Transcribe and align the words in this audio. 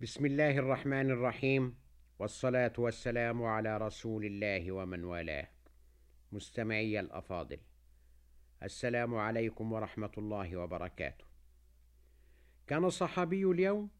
بسم 0.00 0.26
الله 0.26 0.58
الرحمن 0.58 1.10
الرحيم 1.10 1.74
والصلاة 2.18 2.72
والسلام 2.78 3.42
على 3.42 3.78
رسول 3.78 4.24
الله 4.24 4.72
ومن 4.72 5.04
والاه. 5.04 5.48
مستمعي 6.32 7.00
الأفاضل 7.00 7.58
السلام 8.62 9.14
عليكم 9.14 9.72
ورحمة 9.72 10.10
الله 10.18 10.56
وبركاته. 10.56 11.24
كان 12.66 12.90
صحابي 12.90 13.44
اليوم 13.44 13.90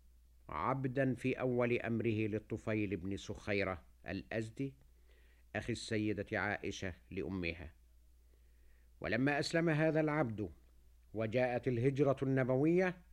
عبدا 0.49 1.15
في 1.15 1.41
أول 1.41 1.81
أمره 1.81 2.27
للطفيل 2.27 2.97
بن 2.97 3.17
سخيرة 3.17 3.83
الأزدي 4.09 4.75
أخي 5.57 5.73
السيدة 5.73 6.41
عائشة 6.41 6.95
لأمها. 7.11 7.73
ولما 9.01 9.39
أسلم 9.39 9.69
هذا 9.69 10.01
العبد 10.01 10.51
وجاءت 11.15 11.69
الهجرة 11.69 12.17
النبوية 12.23 13.08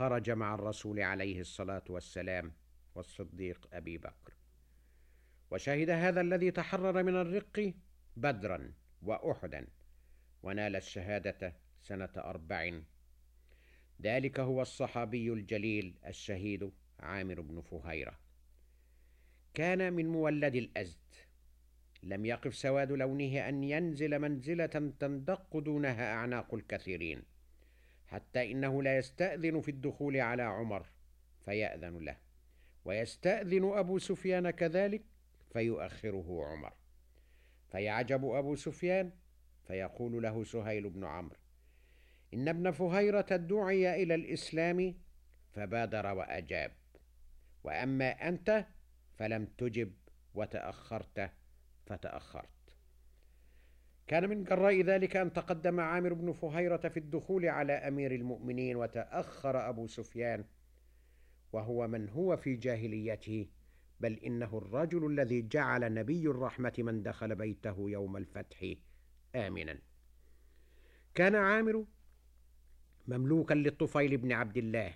خرج 0.00 0.30
مع 0.30 0.54
الرسول 0.54 1.00
عليه 1.00 1.40
الصلاة 1.40 1.82
والسلام 1.88 2.52
والصديق 2.94 3.68
أبي 3.72 3.98
بكر. 3.98 4.32
وشهد 5.50 5.90
هذا 5.90 6.20
الذي 6.20 6.50
تحرر 6.50 7.02
من 7.02 7.16
الرق 7.16 7.74
بدرا 8.16 8.72
وأحدا 9.02 9.66
ونال 10.42 10.76
الشهادة 10.76 11.56
سنة 11.80 12.08
أربع. 12.16 12.80
ذلك 14.02 14.40
هو 14.40 14.62
الصحابي 14.62 15.32
الجليل 15.32 15.94
الشهيد 16.06 16.70
عامر 17.00 17.40
بن 17.40 17.60
فهيرة. 17.60 18.18
كان 19.54 19.92
من 19.92 20.08
مولد 20.08 20.54
الأزد. 20.54 21.14
لم 22.02 22.26
يقف 22.26 22.56
سواد 22.56 22.92
لونه 22.92 23.48
أن 23.48 23.64
ينزل 23.64 24.18
منزلة 24.18 24.66
تندق 25.00 25.58
دونها 25.58 26.12
أعناق 26.14 26.54
الكثيرين. 26.54 27.29
حتى 28.10 28.52
إنه 28.52 28.82
لا 28.82 28.98
يستأذن 28.98 29.60
في 29.60 29.70
الدخول 29.70 30.16
على 30.16 30.42
عمر 30.42 30.86
فيأذن 31.44 31.98
له. 31.98 32.16
ويستأذن 32.84 33.72
أبو 33.78 33.98
سفيان 33.98 34.50
كذلك 34.50 35.02
فيؤخره 35.52 36.44
عمر. 36.44 36.72
فيعجب 37.68 38.24
أبو 38.24 38.56
سفيان 38.56 39.12
فيقول 39.66 40.22
له 40.22 40.44
سهيل 40.44 40.90
بن 40.90 41.04
عمرو 41.04 41.36
إن 42.34 42.48
ابن 42.48 42.70
فهيرة 42.70 43.36
دعي 43.36 44.02
إلى 44.02 44.14
الإسلام 44.14 44.94
فبادر 45.52 46.06
وأجاب. 46.06 46.72
وأما 47.64 48.10
أنت 48.10 48.66
فلم 49.14 49.44
تجب 49.44 49.92
وتأخرت 50.34 51.30
فتأخرت. 51.86 52.59
كان 54.10 54.28
من 54.28 54.44
جراء 54.44 54.80
ذلك 54.80 55.16
أن 55.16 55.32
تقدم 55.32 55.80
عامر 55.80 56.12
بن 56.12 56.32
فهيرة 56.32 56.88
في 56.88 56.96
الدخول 56.96 57.46
على 57.46 57.72
أمير 57.72 58.14
المؤمنين 58.14 58.76
وتأخر 58.76 59.68
أبو 59.68 59.86
سفيان 59.86 60.44
وهو 61.52 61.88
من 61.88 62.08
هو 62.08 62.36
في 62.36 62.56
جاهليته 62.56 63.46
بل 64.00 64.12
إنه 64.12 64.58
الرجل 64.58 65.06
الذي 65.06 65.42
جعل 65.42 65.94
نبي 65.94 66.26
الرحمة 66.26 66.72
من 66.78 67.02
دخل 67.02 67.34
بيته 67.34 67.90
يوم 67.90 68.16
الفتح. 68.16 68.74
آمنا. 69.34 69.78
كان 71.14 71.34
عامر 71.34 71.84
مملوكا 73.08 73.54
للطفيل 73.54 74.16
بن 74.16 74.32
عبد 74.32 74.56
الله 74.56 74.94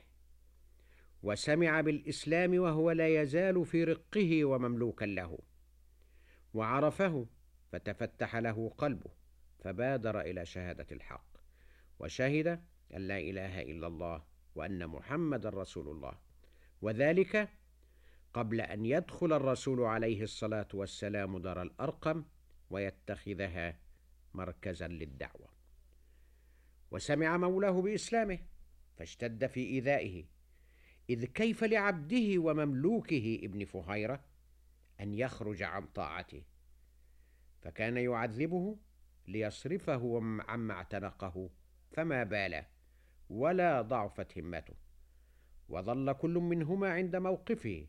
وسمع 1.22 1.80
بالإسلام 1.80 2.58
وهو 2.58 2.90
لا 2.90 3.22
يزال 3.22 3.64
في 3.64 3.84
رقه 3.84 4.44
ومملوكا 4.44 5.04
له 5.04 5.38
وعرفه 6.54 7.26
فتفتح 7.74 8.36
له 8.36 8.72
قلبه 8.78 9.10
فبادر 9.58 10.20
إلى 10.20 10.46
شهادة 10.46 10.86
الحق 10.92 11.26
وشهد 11.98 12.46
أن 12.94 13.08
لا 13.08 13.18
إله 13.18 13.62
إلا 13.62 13.86
الله 13.86 14.24
وأن 14.54 14.86
محمد 14.86 15.46
رسول 15.46 15.88
الله. 15.88 16.18
وذلك 16.82 17.48
قبل 18.34 18.60
أن 18.60 18.86
يدخل 18.86 19.32
الرسول 19.32 19.80
عليه 19.80 20.22
الصلاة 20.22 20.68
والسلام 20.74 21.38
دار 21.38 21.62
الأرقم 21.62 22.24
ويتخذها 22.70 23.78
مركزا 24.34 24.88
للدعوة. 24.88 25.48
وسمع 26.90 27.36
مولاه 27.36 27.82
بإسلامه 27.82 28.38
فاشتد 28.96 29.46
في 29.46 29.60
إيذائه 29.60 30.24
إذ 31.10 31.24
كيف 31.24 31.64
لعبده 31.64 32.38
ومملوكه 32.38 33.40
ابن 33.42 33.64
فهيرة 33.64 34.24
أن 35.00 35.14
يخرج 35.14 35.62
عن 35.62 35.86
طاعته. 35.86 36.42
فكان 37.64 37.96
يعذبه 37.96 38.76
ليصرفه 39.28 40.20
عما 40.48 40.74
اعتنقه 40.74 41.50
فما 41.90 42.24
بال 42.24 42.64
ولا 43.30 43.82
ضعفت 43.82 44.38
همته. 44.38 44.74
وظل 45.68 46.12
كل 46.12 46.34
منهما 46.34 46.92
عند 46.92 47.16
موقفه. 47.16 47.86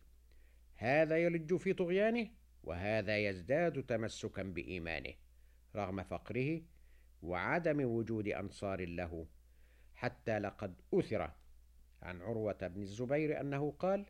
هذا 0.75 1.18
يلج 1.18 1.56
في 1.56 1.74
طغيانه 1.74 2.30
وهذا 2.64 3.18
يزداد 3.18 3.84
تمسكا 3.84 4.44
بإيمانه 4.44 5.14
رغم 5.75 6.03
فقره 6.03 6.62
وعدم 7.22 7.85
وجود 7.85 8.28
أنصار 8.28 8.85
له. 8.85 9.28
حتى 9.96 10.40
لقد 10.40 10.81
أثر 10.94 11.31
عن 12.02 12.22
عروة 12.22 12.68
بن 12.68 12.81
الزبير 12.81 13.41
أنه 13.41 13.72
قال 13.72 14.06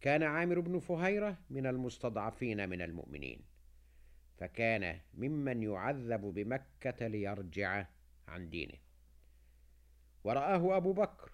كان 0.00 0.22
عامر 0.22 0.60
بن 0.60 0.78
فهيرة 0.78 1.38
من 1.50 1.66
المستضعفين 1.66 2.68
من 2.68 2.82
المؤمنين 2.82 3.57
فكان 4.38 5.00
ممن 5.14 5.62
يعذب 5.62 6.20
بمكة 6.20 7.06
ليرجع 7.06 7.86
عن 8.28 8.50
دينه. 8.50 8.78
ورآه 10.24 10.76
أبو 10.76 10.92
بكر 10.92 11.32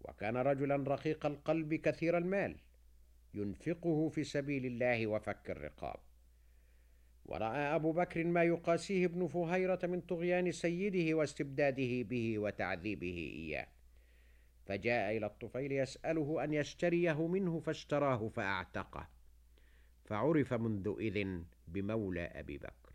وكان 0.00 0.36
رجلا 0.36 0.76
رقيق 0.76 1.26
القلب 1.26 1.74
كثير 1.74 2.18
المال 2.18 2.56
ينفقه 3.34 4.08
في 4.08 4.24
سبيل 4.24 4.66
الله 4.66 5.06
وفك 5.06 5.50
الرقاب. 5.50 5.96
ورأى 7.24 7.74
أبو 7.74 7.92
بكر 7.92 8.24
ما 8.24 8.44
يقاسيه 8.44 9.06
ابن 9.06 9.26
فهيرة 9.26 9.78
من 9.82 10.00
طغيان 10.00 10.52
سيده 10.52 11.16
واستبداده 11.16 12.02
به 12.02 12.38
وتعذيبه 12.38 13.32
إياه. 13.36 13.66
فجاء 14.66 15.16
إلى 15.16 15.26
الطفيل 15.26 15.72
يسأله 15.72 16.44
أن 16.44 16.52
يشتريه 16.52 17.26
منه 17.26 17.60
فاشتراه 17.60 18.28
فأعتقه. 18.28 19.08
فعرف 20.04 20.54
منذ 20.54 20.94
إذن 21.00 21.44
بمولى 21.72 22.24
أبي 22.24 22.58
بكر. 22.58 22.92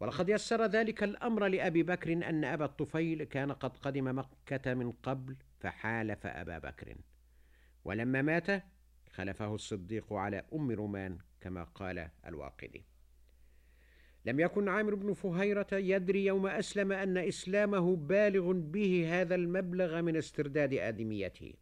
ولقد 0.00 0.28
يسر 0.28 0.66
ذلك 0.66 1.02
الأمر 1.02 1.46
لأبي 1.46 1.82
بكر 1.82 2.12
أن 2.12 2.44
أبا 2.44 2.64
الطفيل 2.64 3.24
كان 3.24 3.52
قد 3.52 3.76
قدم 3.76 4.18
مكة 4.18 4.74
من 4.74 4.92
قبل 4.92 5.36
فحالف 5.60 6.26
أبا 6.26 6.58
بكر. 6.58 6.94
ولما 7.84 8.22
مات 8.22 8.64
خلفه 9.10 9.54
الصديق 9.54 10.12
على 10.12 10.44
أم 10.52 10.70
رومان 10.70 11.18
كما 11.40 11.64
قال 11.64 12.10
الواقدي. 12.26 12.84
لم 14.24 14.40
يكن 14.40 14.68
عامر 14.68 14.94
بن 14.94 15.12
فهيرة 15.12 15.66
يدري 15.72 16.24
يوم 16.24 16.46
أسلم 16.46 16.92
أن 16.92 17.18
إسلامه 17.18 17.96
بالغ 17.96 18.52
به 18.52 19.20
هذا 19.20 19.34
المبلغ 19.34 20.00
من 20.00 20.16
استرداد 20.16 20.74
آدميته 20.74 21.54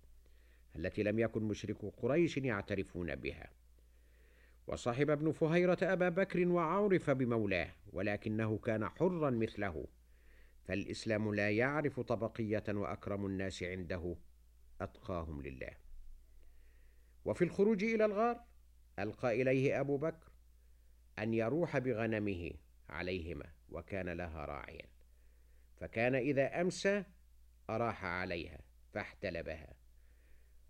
التي 0.77 1.03
لم 1.03 1.19
يكن 1.19 1.43
مشركو 1.43 1.91
قريش 1.91 2.37
يعترفون 2.37 3.15
بها. 3.15 3.51
وصحب 4.67 5.11
ابن 5.11 5.33
فهيرة 5.33 5.79
أبا 5.83 6.09
بكر 6.09 6.49
وعرف 6.49 7.11
بمولاه 7.11 7.71
ولكنه 7.93 8.59
كان 8.59 8.89
حرا 8.89 9.31
مثله. 9.31 9.87
فالإسلام 10.65 11.35
لا 11.35 11.51
يعرف 11.51 12.01
طبقية 12.01 12.65
وأكرم 12.69 13.27
الناس 13.27 13.63
عنده. 13.63 14.17
أتقاهم 14.81 15.43
لله. 15.43 15.71
وفي 17.25 17.45
الخروج 17.45 17.85
إلى 17.85 18.05
الغار 18.05 18.41
ألقى 18.99 19.43
إليه 19.43 19.81
أبو 19.81 19.97
بكر 19.97 20.31
أن 21.19 21.35
يروح 21.35 21.79
بغنمه 21.79 22.51
عليهما 22.89 23.47
وكان 23.69 24.09
لها 24.09 24.45
راعيا. 24.45 24.87
فكان 25.77 26.15
إذا 26.15 26.61
أمسى 26.61 27.05
أراح 27.71 28.05
عليها 28.05 28.59
فاحتلبها. 28.93 29.75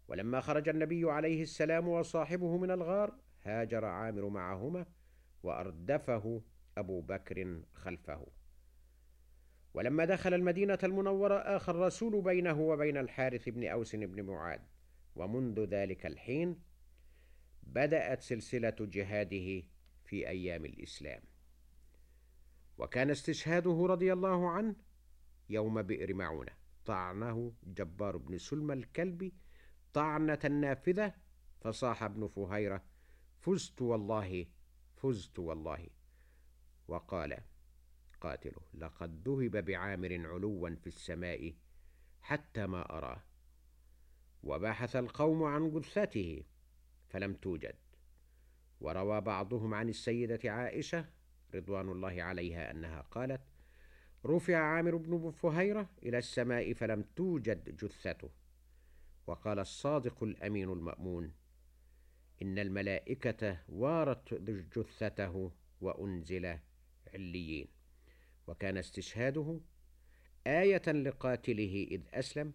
ولما 0.09 0.41
خرج 0.41 0.69
النبي 0.69 1.11
عليه 1.11 1.43
السلام 1.43 1.89
وصاحبه 1.89 2.59
من 2.59 2.71
الغار 2.71 3.26
هاجر 3.47 3.85
عامر 3.85 4.29
معهما 4.29 4.87
وأردفه 5.43 6.43
أبو 6.79 7.01
بكر 7.01 7.63
خلفه. 7.75 8.27
ولما 9.75 10.05
دخل 10.05 10.35
المدينة 10.35 10.79
المنورة 10.85 11.35
اخى 11.35 11.73
الرسول 11.73 12.23
بينه 12.23 12.61
وبين 12.61 12.97
الحارث 12.97 13.49
بن 13.49 13.69
أوس 13.69 13.97
بن 13.97 14.23
معاذ. 14.23 14.61
ومنذ 15.17 15.61
ذلك 15.61 16.07
الحين 16.07 16.61
بدأت 17.63 18.23
سلسلة 18.23 18.77
جهاده 18.81 19.63
في 20.05 20.29
أيام 20.29 20.65
الإسلام. 20.65 21.23
وكان 22.79 23.11
استشهاده 23.11 23.87
رضي 23.87 24.13
الله 24.13 24.51
عنه 24.51 24.77
يوم 25.49 25.83
بئر 25.83 26.15
معونة. 26.15 26.53
طعنه 26.87 27.53
جبار 27.65 28.17
بن 28.17 28.39
سلمى 28.39 28.75
الكلبي 28.75 29.35
طعنة 29.93 30.39
نافذة 30.45 31.15
فصاح 31.61 32.03
ابن 32.03 32.27
فهيرة 32.27 32.83
فزت 33.47 33.83
والله 33.83 34.47
فزت 34.97 35.39
والله. 35.39 35.87
وقال 36.89 37.39
قاتله 38.21 38.63
لقد 38.75 39.29
ذهب 39.29 39.65
بعامر 39.65 40.27
علوا 40.27 40.75
في 40.75 40.87
السماء 40.87 41.55
حتى 42.23 42.67
ما 42.67 42.99
أراه 42.99 43.23
وبحث 44.43 44.97
القوم 44.97 45.43
عن 45.43 45.71
جثته 45.71 46.43
فلم 47.09 47.35
توجد. 47.35 47.75
وروى 48.81 49.21
بعضهم 49.21 49.75
عن 49.75 49.89
السيدة 49.89 50.51
عائشة 50.53 51.05
رضوان 51.55 51.89
الله 51.89 52.23
عليها 52.23 52.71
أنها 52.71 53.01
قالت 53.01 53.43
رفع 54.25 54.57
عامر 54.57 54.97
بن 54.97 55.31
فهيرة 55.31 55.91
إلى 56.03 56.19
السماء 56.19 56.73
فلم 56.73 57.05
توجد 57.17 57.77
جثته. 57.77 58.31
وقال 59.27 59.59
الصادق 59.59 60.23
الأمين 60.23 60.73
المأمون 60.73 61.46
إن 62.43 62.59
الملائكة 62.59 63.59
وارت 63.69 64.35
جثته 64.77 65.53
وأنزل 65.81 66.59
عليين. 67.15 67.69
وكان 68.47 68.77
استشهاده 68.77 69.61
آية 70.47 70.83
لقاتله 70.93 71.87
إذ 71.91 72.03
أسلم 72.15 72.53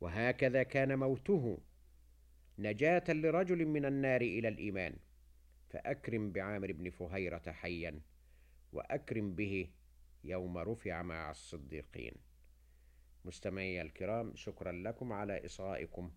وهكذا 0.00 0.62
كان 0.62 0.98
موته 0.98 1.58
نجاة 2.58 3.04
لرجل 3.08 3.66
من 3.66 3.84
النار 3.84 4.20
إلى 4.20 4.48
الإيمان. 4.48 4.96
فأكرم 5.70 6.32
بعامر 6.32 6.72
بن 6.72 6.90
فهيرة 6.90 7.52
حيا 7.52 8.00
وأكرم 8.72 9.34
به 9.34 9.70
يوم 10.24 10.58
رفع 10.58 11.02
مع 11.02 11.30
الصديقين. 11.30 12.12
مستمعي 13.24 13.82
الكرام 13.82 14.34
شكرا 14.34 14.72
لكم 14.72 15.12
على 15.12 15.46
إصغائكم 15.46 16.10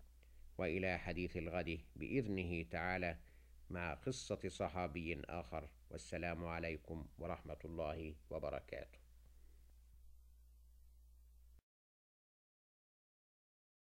وإلى 0.58 0.98
حديث 0.98 1.36
الغد 1.36 1.80
بإذنه 1.96 2.62
تعالى 2.70 3.16
مع 3.70 3.94
قصة 3.94 4.48
صحابي 4.48 5.22
آخر 5.24 5.68
والسلام 5.90 6.44
عليكم 6.44 7.06
ورحمة 7.18 7.58
الله 7.64 8.14
وبركاته. 8.30 9.01